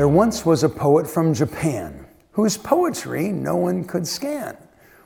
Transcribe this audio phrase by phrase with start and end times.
[0.00, 4.56] There once was a poet from Japan whose poetry no one could scan.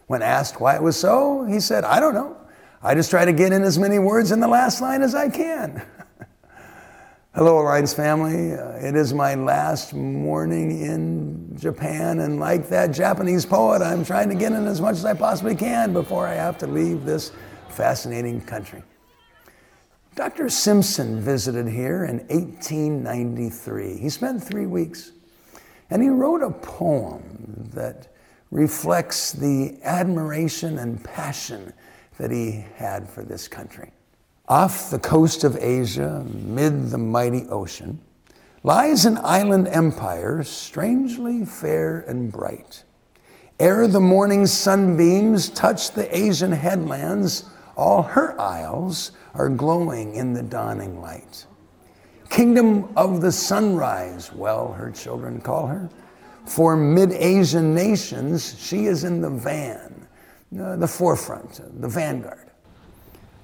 [0.06, 2.36] When asked why it was so, he said, I don't know.
[2.80, 5.30] I just try to get in as many words in the last line as I
[5.30, 5.84] can.
[7.34, 8.52] Hello, Alliance family.
[8.52, 14.28] Uh, it is my last morning in Japan, and like that Japanese poet, I'm trying
[14.28, 17.32] to get in as much as I possibly can before I have to leave this
[17.68, 18.84] fascinating country.
[20.14, 20.48] Dr.
[20.48, 23.96] Simpson visited here in 1893.
[23.96, 25.10] He spent three weeks,
[25.90, 28.14] and he wrote a poem that
[28.52, 31.72] reflects the admiration and passion
[32.18, 33.90] that he had for this country.
[34.48, 38.00] Off the coast of Asia, mid the mighty ocean,
[38.62, 42.84] lies an island empire strangely fair and bright.
[43.58, 47.46] Ere the morning sunbeams touch the Asian headlands,
[47.76, 51.46] all her isles are glowing in the dawning light.
[52.30, 55.90] Kingdom of the sunrise, well, her children call her.
[56.46, 60.06] For mid Asian nations, she is in the van,
[60.58, 62.44] uh, the forefront, the vanguard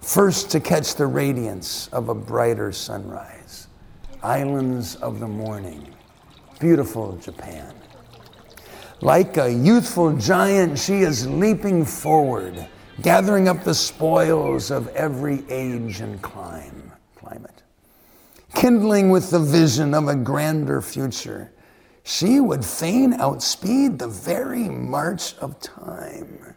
[0.00, 3.68] first to catch the radiance of a brighter sunrise.
[4.22, 5.94] Islands of the morning,
[6.58, 7.74] beautiful Japan.
[9.00, 12.66] Like a youthful giant, she is leaping forward,
[13.02, 17.62] gathering up the spoils of every age and clime, climate.
[18.54, 21.52] Kindling with the vision of a grander future,
[22.02, 26.56] she would fain outspeed the very march of time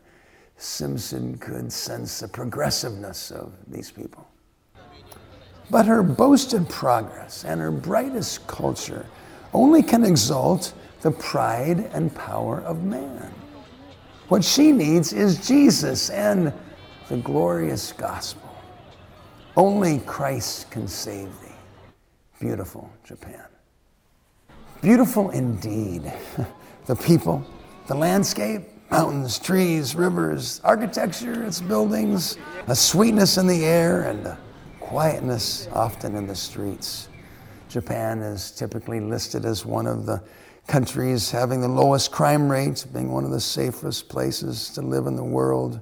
[0.63, 4.25] Simpson could sense the progressiveness of these people.
[5.69, 9.05] But her boasted progress and her brightest culture
[9.53, 13.33] only can exalt the pride and power of man.
[14.29, 16.53] What she needs is Jesus and
[17.09, 18.49] the glorious gospel.
[19.55, 21.55] Only Christ can save thee.
[22.39, 23.45] Beautiful Japan.
[24.81, 26.11] Beautiful indeed.
[26.85, 27.45] the people,
[27.87, 34.37] the landscape, mountains, trees, rivers, architecture, its buildings, a sweetness in the air, and a
[34.79, 37.09] quietness often in the streets.
[37.69, 40.21] Japan is typically listed as one of the
[40.67, 45.15] countries having the lowest crime rates, being one of the safest places to live in
[45.15, 45.79] the world.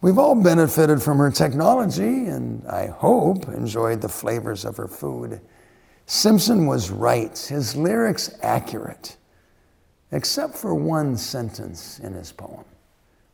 [0.00, 5.40] We've all benefited from her technology and I hope enjoyed the flavors of her food.
[6.06, 9.16] Simpson was right, his lyrics accurate
[10.12, 12.64] except for one sentence in his poem.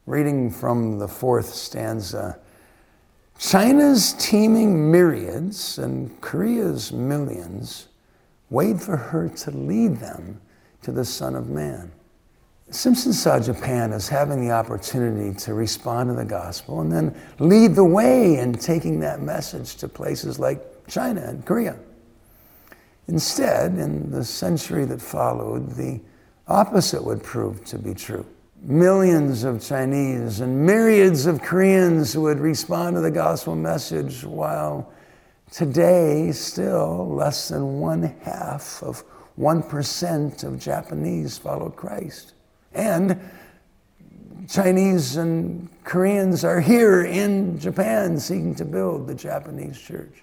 [0.07, 2.39] Reading from the fourth stanza
[3.39, 7.89] China's teeming myriads and Korea's millions
[8.51, 10.41] wait for her to lead them
[10.83, 11.93] to the Son of Man.
[12.71, 17.75] Simpson saw Japan as having the opportunity to respond to the gospel and then lead
[17.75, 21.79] the way in taking that message to places like China and Korea.
[23.07, 25.99] Instead, in the century that followed, the
[26.47, 28.27] opposite would prove to be true.
[28.61, 34.93] Millions of Chinese and myriads of Koreans would respond to the gospel message, while
[35.51, 39.03] today, still less than one half of
[39.39, 42.35] 1% of Japanese follow Christ.
[42.75, 43.19] And
[44.49, 50.23] Chinese and Koreans are here in Japan seeking to build the Japanese church.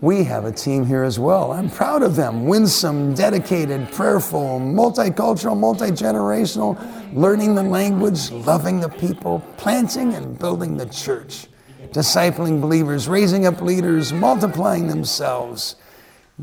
[0.00, 1.52] We have a team here as well.
[1.52, 2.46] I'm proud of them.
[2.46, 6.76] Winsome, dedicated, prayerful, multicultural, multi generational,
[7.14, 11.46] learning the language, loving the people, planting and building the church,
[11.92, 15.76] discipling believers, raising up leaders, multiplying themselves,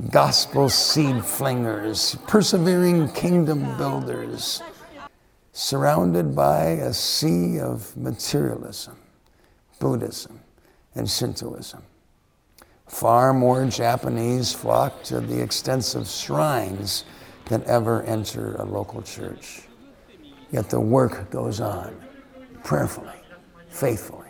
[0.07, 4.61] gospel seed flingers, persevering kingdom builders,
[5.51, 8.95] surrounded by a sea of materialism,
[9.77, 10.39] Buddhism,
[10.95, 11.83] and Shintoism.
[12.87, 17.03] Far more Japanese flock to the extensive shrines
[17.45, 19.63] than ever enter a local church.
[20.49, 21.99] Yet the work goes on
[22.63, 23.19] prayerfully,
[23.67, 24.27] faithfully.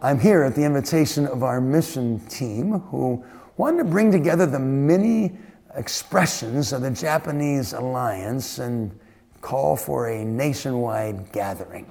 [0.00, 3.24] I'm here at the invitation of our mission team who
[3.56, 5.32] wanted to bring together the many
[5.76, 8.98] expressions of the Japanese alliance and
[9.40, 11.90] call for a nationwide gathering.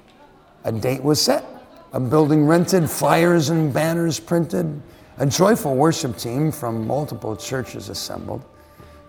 [0.64, 1.44] A date was set,
[1.92, 4.80] a building rented, flyers and banners printed,
[5.18, 8.42] a joyful worship team from multiple churches assembled,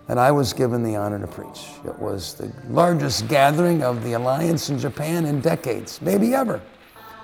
[0.08, 1.70] and I was given the honor to preach.
[1.84, 6.60] It was the largest gathering of the Alliance in Japan in decades, maybe ever.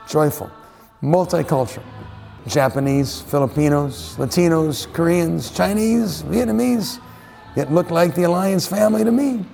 [0.09, 0.51] Joyful,
[1.01, 1.85] multicultural.
[2.47, 7.01] Japanese, Filipinos, Latinos, Koreans, Chinese, Vietnamese.
[7.57, 9.45] It looked like the Alliance family to me.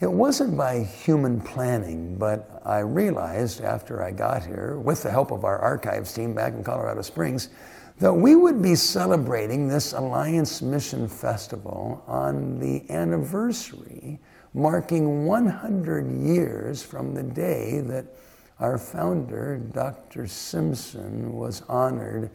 [0.00, 5.30] It wasn't by human planning, but I realized after I got here, with the help
[5.30, 7.50] of our archives team back in Colorado Springs,
[7.98, 14.18] that we would be celebrating this Alliance Mission Festival on the anniversary
[14.54, 18.06] marking 100 years from the day that
[18.60, 20.26] our founder, Dr.
[20.26, 22.30] Simpson, was honored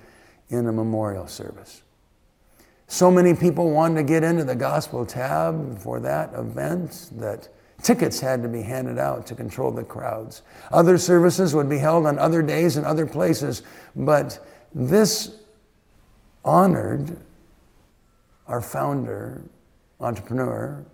[0.49, 1.83] in a memorial service.
[2.87, 7.49] So many people wanted to get into the gospel tab for that event that
[7.81, 10.43] tickets had to be handed out to control the crowds.
[10.71, 13.63] Other services would be held on other days and other places,
[13.95, 15.37] but this
[16.43, 17.17] honored
[18.47, 19.43] our founder,
[19.99, 20.85] entrepreneur,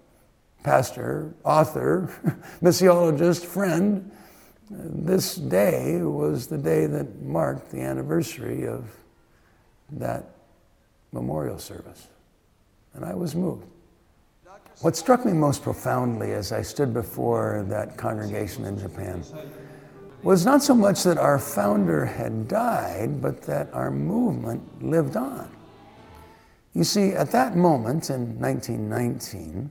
[0.64, 2.10] pastor, author,
[2.62, 4.12] missiologist, friend.
[4.74, 8.90] This day was the day that marked the anniversary of
[9.92, 10.24] that
[11.12, 12.08] memorial service.
[12.94, 13.66] And I was moved.
[14.80, 19.24] What struck me most profoundly as I stood before that congregation in Japan
[20.24, 25.50] was not so much that our founder had died, but that our movement lived on.
[26.74, 29.70] You see, at that moment in 1919,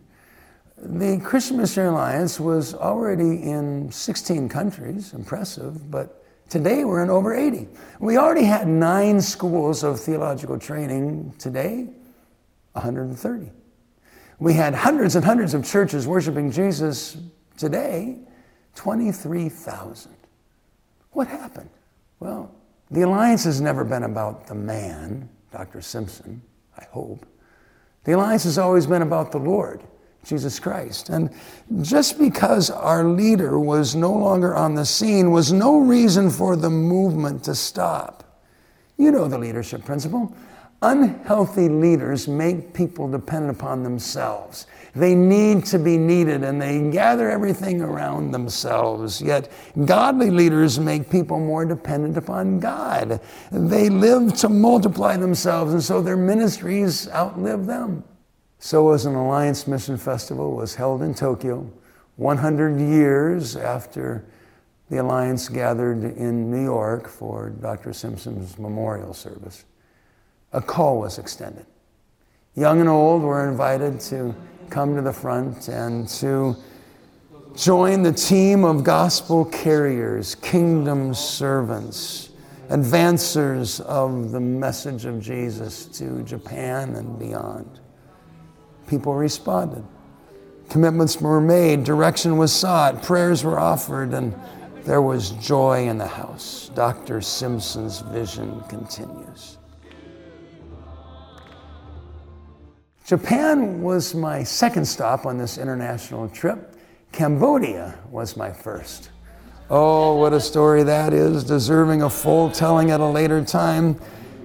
[0.83, 7.33] the Christian Missionary Alliance was already in 16 countries, impressive, but Today we're in over
[7.33, 7.69] 80.
[8.01, 11.33] We already had nine schools of theological training.
[11.39, 11.87] Today,
[12.73, 13.53] 130.
[14.41, 17.17] We had hundreds and hundreds of churches worshiping Jesus.
[17.57, 18.19] Today,
[18.75, 20.13] 23,000.
[21.13, 21.71] What happened?
[22.19, 22.53] Well,
[22.91, 25.81] the alliance has never been about the man, Dr.
[25.81, 26.43] Simpson,
[26.77, 27.27] I hope.
[28.03, 29.85] The alliance has always been about the Lord.
[30.25, 31.09] Jesus Christ.
[31.09, 31.31] And
[31.83, 36.71] just because our leader was no longer on the scene was no reason for the
[36.71, 38.25] movement to stop.
[38.97, 40.35] You know the leadership principle.
[40.83, 44.67] Unhealthy leaders make people dependent upon themselves.
[44.95, 49.21] They need to be needed and they gather everything around themselves.
[49.21, 49.53] Yet,
[49.85, 53.21] godly leaders make people more dependent upon God.
[53.53, 58.03] They live to multiply themselves, and so their ministries outlive them.
[58.63, 61.67] So was an Alliance Mission Festival was held in Tokyo
[62.17, 64.23] 100 years after
[64.91, 67.95] the Alliance gathered in New York for Dr.
[67.95, 69.65] Simpson's memorial service.
[70.53, 71.65] A call was extended.
[72.55, 74.35] Young and old were invited to
[74.69, 76.55] come to the front and to
[77.57, 82.29] join the team of gospel carriers, kingdom servants,
[82.69, 87.80] advancers of the message of Jesus to Japan and beyond
[88.91, 89.85] people responded.
[90.69, 94.35] Commitments were made, direction was sought, prayers were offered, and
[94.85, 96.71] there was joy in the house.
[96.75, 97.21] Dr.
[97.21, 99.59] Simpson's vision continues.
[103.07, 106.77] Japan was my second stop on this international trip.
[107.13, 109.11] Cambodia was my first.
[109.69, 114.01] Oh, what a story that is, deserving a full telling at a later time.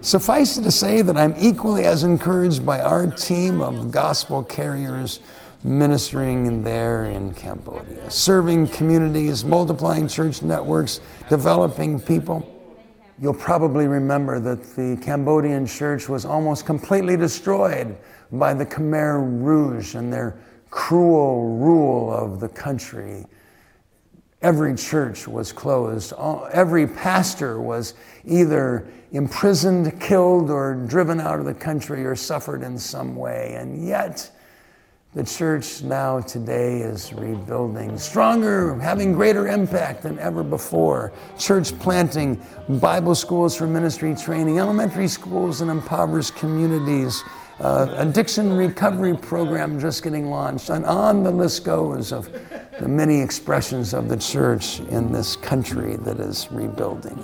[0.06, 5.19] Suffice it to say that I'm equally as encouraged by our team of gospel carriers
[5.63, 12.46] ministering there in Cambodia, serving communities, multiplying church networks, developing people.
[13.19, 17.98] You'll probably remember that the Cambodian church was almost completely destroyed
[18.31, 20.38] by the Khmer Rouge and their
[20.69, 23.25] cruel rule of the country
[24.42, 26.13] every church was closed.
[26.51, 27.94] Every pastor was
[28.25, 33.56] either imprisoned, killed, or driven out of the country or suffered in some way.
[33.58, 34.30] And yet,
[35.13, 41.13] the church now today is rebuilding, stronger, having greater impact than ever before.
[41.39, 47.24] Church planting, Bible schools for ministry training, elementary schools in impoverished communities,
[47.59, 52.31] uh, addiction recovery program just getting launched, and on the list goes of
[52.79, 57.24] the many expressions of the church in this country that is rebuilding.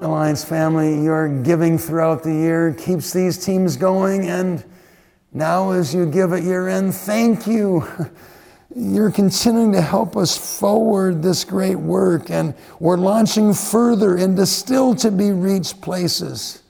[0.00, 4.64] Alliance family, your giving throughout the year keeps these teams going, and
[5.32, 7.86] now as you give at year end, thank you.
[8.78, 14.94] You're continuing to help us forward this great work, and we're launching further into still
[14.96, 16.62] to be reached places.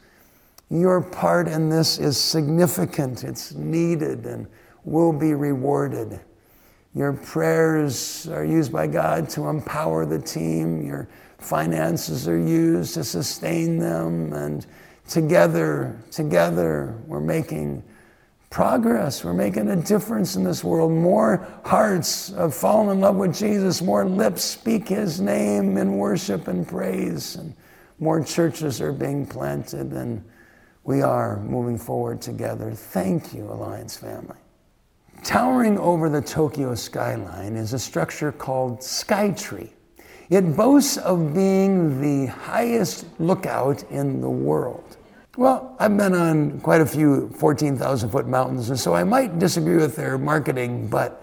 [0.71, 4.47] Your part in this is significant, it's needed, and
[4.85, 6.21] will be rewarded.
[6.95, 10.87] Your prayers are used by God to empower the team.
[10.87, 11.09] Your
[11.39, 14.33] finances are used to sustain them.
[14.33, 14.65] And
[15.09, 17.83] together, together, we're making
[18.51, 19.25] progress.
[19.25, 20.93] We're making a difference in this world.
[20.93, 23.83] More hearts have fallen in love with Jesus.
[23.83, 27.37] More lips speak his name in worship and praise.
[27.37, 27.55] And
[27.99, 29.93] more churches are being planted.
[29.93, 30.25] And
[30.85, 32.73] we are moving forward together.
[32.73, 34.37] Thank you, Alliance family.
[35.25, 39.71] Towering over the Tokyo skyline is a structure called Skytree.
[40.29, 44.97] It boasts of being the highest lookout in the world.
[45.37, 49.77] Well, I've been on quite a few 14,000 foot mountains, and so I might disagree
[49.77, 51.23] with their marketing, but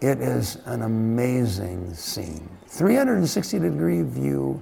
[0.00, 2.48] it is an amazing scene.
[2.66, 4.60] 360 degree view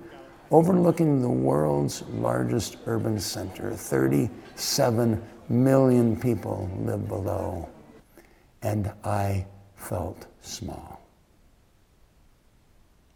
[0.51, 3.73] overlooking the world's largest urban center.
[3.73, 7.71] 37 million people live below,
[8.61, 11.01] and I felt small.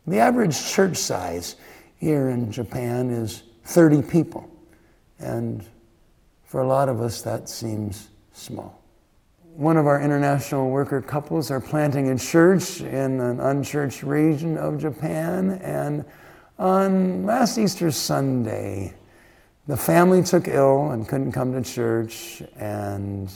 [0.06, 1.56] The average church size
[1.98, 4.48] here in Japan is 30 people,
[5.18, 5.64] and
[6.44, 8.80] for a lot of us, that seems small.
[9.56, 14.78] One of our international worker couples are planting a church in an unchurched region of
[14.78, 16.04] Japan, and
[16.58, 18.94] on last Easter Sunday,
[19.66, 23.30] the family took ill and couldn't come to church, and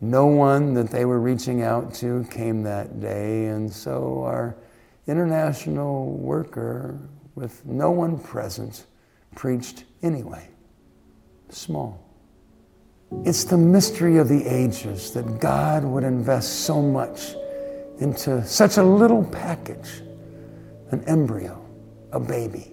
[0.00, 3.46] no one that they were reaching out to came that day.
[3.46, 4.56] And so our
[5.06, 6.98] international worker,
[7.34, 8.86] with no one present,
[9.34, 10.48] preached anyway.
[11.50, 12.00] Small.
[13.24, 17.34] It's the mystery of the ages that God would invest so much
[17.98, 20.02] into such a little package,
[20.92, 21.60] an embryo,
[22.12, 22.72] a baby,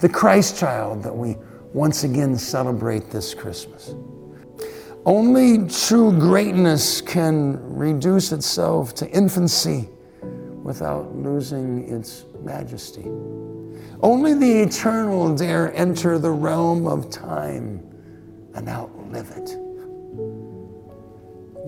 [0.00, 1.36] the Christ child that we
[1.72, 3.94] once again celebrate this Christmas.
[5.04, 9.88] Only true greatness can reduce itself to infancy
[10.62, 13.04] without losing its majesty.
[14.00, 17.93] Only the eternal dare enter the realm of time
[18.54, 19.56] and outlive it.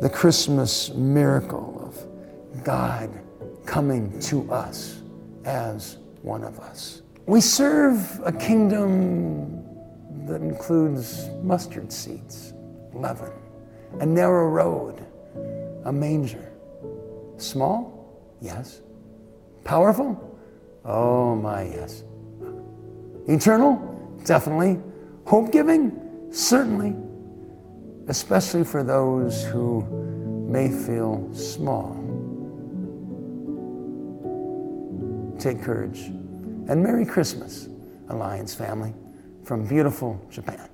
[0.01, 3.11] The Christmas miracle of God
[3.65, 5.01] coming to us
[5.45, 7.03] as one of us.
[7.27, 9.65] We serve a kingdom
[10.27, 12.53] that includes mustard seeds,
[12.93, 13.33] leaven,
[14.01, 15.05] a narrow road,
[15.85, 16.53] a manger.
[17.37, 17.93] Small?
[18.41, 18.81] Yes.
[19.65, 20.39] Powerful?
[20.85, 22.05] Oh my, yes.
[23.29, 24.19] Eternal?
[24.25, 24.81] Definitely.
[25.25, 26.06] Hope giving?
[26.31, 26.95] Certainly.
[28.09, 29.83] Especially for those who
[30.49, 31.95] may feel small.
[35.39, 36.07] Take courage.
[36.69, 37.69] And Merry Christmas,
[38.09, 38.95] Alliance family
[39.45, 40.69] from beautiful Japan.